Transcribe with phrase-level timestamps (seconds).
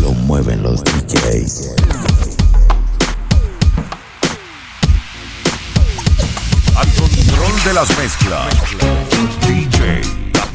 [0.00, 1.70] lo mueven los DJs.
[6.76, 8.54] Al control de las mezclas.
[9.46, 10.00] DJ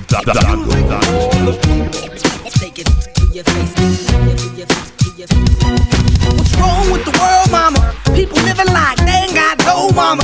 [0.08, 1.74] Da- Da- Dago.
[5.24, 7.94] What's wrong with the world, mama?
[8.14, 10.24] People living like they ain't got no mama.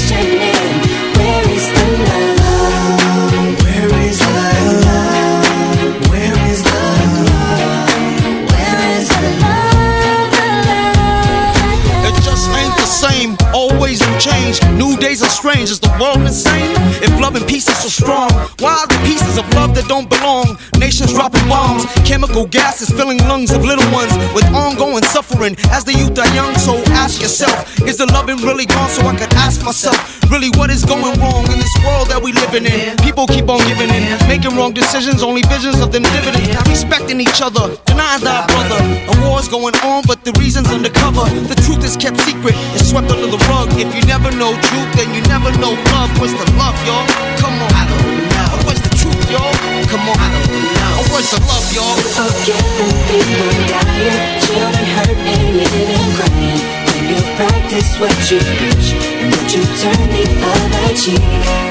[14.81, 15.69] New days are strange.
[15.69, 16.73] Is the world insane?
[17.05, 18.31] If love and peace is so strong,
[18.65, 20.57] why are the pieces of love that don't belong?
[20.81, 25.93] Nations dropping bombs, chemical gases filling lungs of little ones with ongoing suffering as the
[25.93, 26.55] youth are young.
[26.57, 28.89] So ask yourself, is the loving really gone?
[28.89, 31.45] So I could ask myself, really, what is going wrong
[31.85, 32.97] world that we living in?
[33.01, 36.53] People keep on giving in, making wrong decisions, only visions of them dividends.
[36.53, 38.79] Not respecting each other, denying thy brother.
[39.09, 41.25] A war's going on, but the reason's undercover.
[41.47, 43.69] The truth is kept secret, it's swept under the rug.
[43.77, 46.11] If you never know truth, then you never know love.
[46.19, 47.05] What's the love, y'all?
[47.41, 47.71] Come on.
[47.73, 48.67] I don't know.
[48.67, 49.53] What's the truth, y'all?
[49.89, 50.17] Come on.
[50.17, 50.99] I don't know.
[51.01, 51.97] Oh, What's the love, y'all?
[52.15, 56.61] Forgetting people dying, children hurt and you hear crying.
[56.87, 61.70] When you practice what you preach and what you turn the other cheek.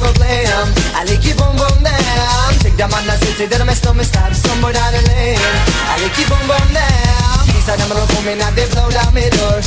[0.00, 0.66] go glam.
[0.96, 2.50] I like you boom boom down.
[2.64, 5.38] Take the man that say, say that a stormy, stab somebody down the lane.
[5.92, 7.44] I like you boom boom down.
[7.52, 9.60] These are them come in and they blow down my door.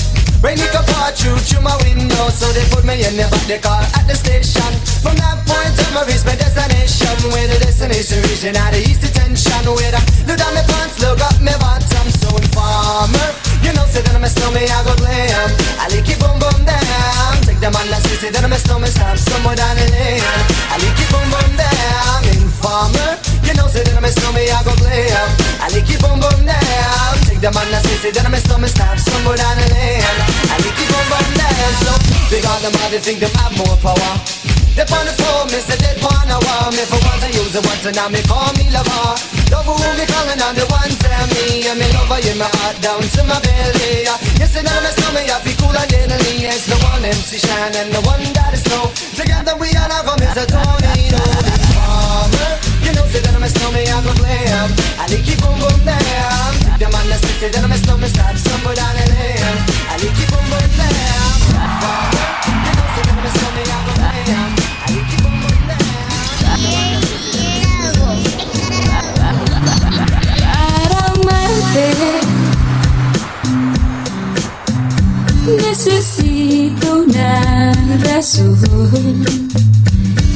[0.43, 0.83] Rain it up
[1.15, 4.15] through through my window So they put me in the back the car at the
[4.15, 8.83] station From that point on I reached my destination Where the destination region at the
[8.83, 13.29] east detention Where I look down my pants, look up my bottom So informer,
[13.63, 15.47] you know say that I'm a snowman, I go glam
[15.79, 18.59] I like it boom boom down Take the man that say, say that I'm a
[18.59, 18.91] snowman,
[27.51, 29.99] that my stomach stop somewhere down the lane.
[29.99, 31.79] I like you boom boom dance.
[31.83, 31.91] So
[32.31, 34.15] big on them, they think them have more power.
[34.79, 37.63] They on the phone, me say they wanna want me for once I use it
[37.67, 39.19] once and now me call me lover.
[39.51, 42.79] Love who me calling on the one tell me and me lover in my heart
[42.79, 44.07] down to my belly.
[44.39, 46.47] Yes, and now my stomach I feel cool and deadly.
[46.47, 48.87] Yes, the one MC Shan and the one that is snow.
[49.19, 51.62] Together we all have 'em is a tornado.
[75.85, 77.73] Necesito una
[78.05, 79.25] razón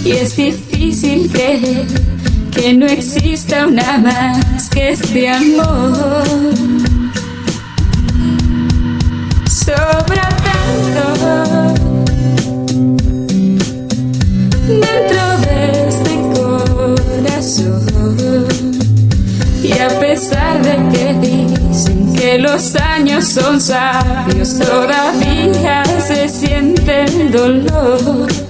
[0.04, 1.86] y es difícil creer
[2.52, 6.26] que no exista una más que este amor.
[9.50, 11.68] Sobra tanto
[22.40, 28.47] los años son sabios, todavía se siente el dolor.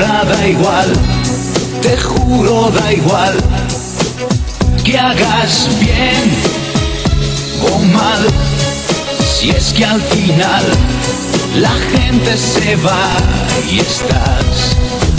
[0.00, 0.90] Da igual,
[1.82, 3.36] te juro da igual
[4.82, 6.24] que hagas bien
[7.70, 8.26] o mal.
[9.20, 10.64] Si es que al final
[11.56, 13.10] la gente se va
[13.70, 14.74] y estás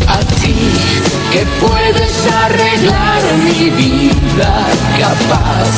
[0.08, 0.56] a ti
[1.32, 4.66] que puedes arreglar mi vida
[4.98, 5.70] capaz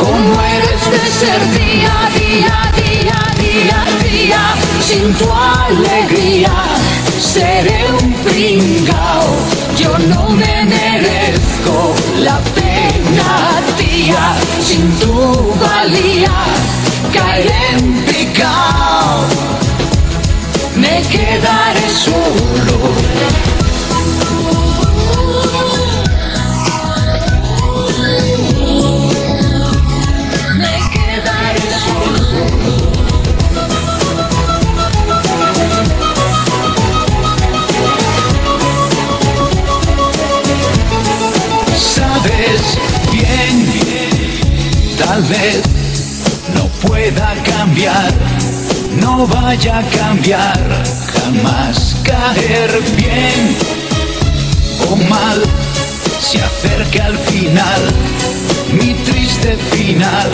[0.00, 6.50] como eres de ser día día día día día sin tu alegría
[7.20, 9.28] seré un pringao.
[9.78, 16.32] Yo no me merezco la pena tía sin tu valía
[17.12, 18.08] caeré en
[20.76, 23.07] me quedaré solo
[46.54, 48.12] no pueda cambiar,
[49.00, 53.56] no vaya a cambiar, jamás caer bien
[54.90, 55.40] o mal,
[56.18, 57.82] se acerca al final,
[58.72, 60.30] mi triste final.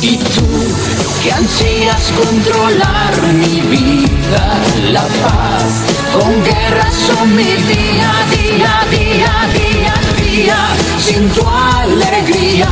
[0.00, 0.48] Y tú
[1.22, 4.58] que ansías controlar mi vida,
[4.90, 10.07] la paz, con guerras son mi día, día, día, día,
[10.42, 10.56] día,
[10.98, 12.68] sin tu alegría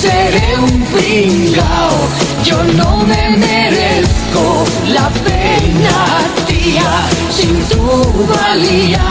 [0.00, 1.92] seré un pringao,
[2.44, 5.96] yo no me merezco la pena,
[6.48, 6.90] tía,
[7.30, 9.04] sin tu valía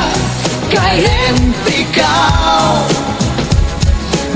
[0.73, 2.85] caeré en picao,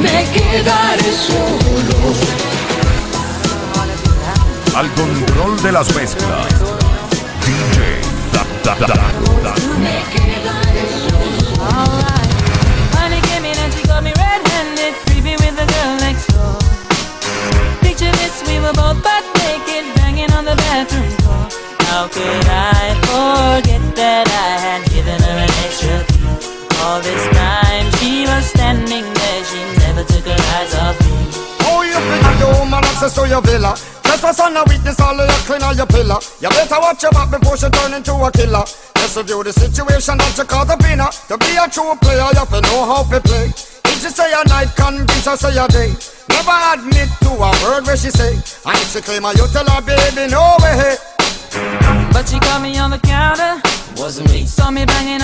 [0.01, 2.00] me quedaré solo.
[4.75, 6.47] Al control de las mezclas.
[7.45, 8.01] DJ
[8.33, 10.62] Da- Da- Da- Da- Me quedaré
[33.03, 33.75] access to your villa.
[34.03, 36.19] Just a son of witness all of your clean on your pillar.
[36.39, 38.63] You better watch your back before she turn into a killer.
[38.95, 41.12] Just review the situation that you call the winner.
[41.27, 43.51] To be a true player, you have to know how to play.
[43.91, 45.91] If she say a night, convince her say a day.
[46.31, 48.39] Never admit to a word where she say.
[48.39, 50.95] And if she claim her, you tell her, baby, no way.
[52.15, 53.60] But she caught me on the counter,
[54.00, 55.22] Wasn't me, saw me banging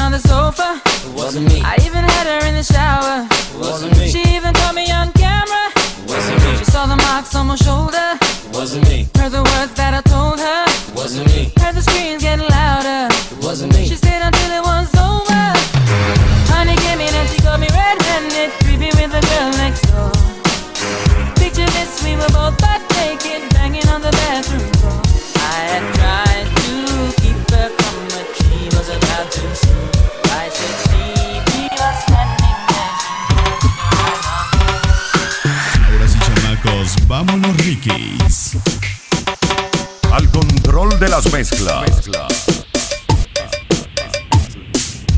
[40.14, 42.06] Al control de las mezclas.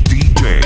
[0.06, 0.62] DJ.